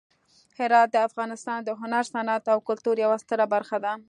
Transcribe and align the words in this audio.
هرات 0.57 0.87
د 0.91 0.97
افغانستان 1.07 1.59
د 1.63 1.69
هنر، 1.79 2.03
صنعت 2.13 2.43
او 2.53 2.59
کلتور 2.67 2.95
یوه 3.05 3.17
ستره 3.23 3.45
برخه 3.53 3.77
ده. 3.85 3.93